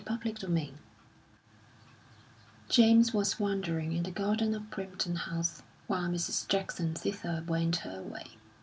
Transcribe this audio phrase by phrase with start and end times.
[0.01, 0.73] XII
[2.69, 6.47] James was wandering in the garden of Primpton House while Mrs.
[6.47, 8.31] Jackson thither went her way.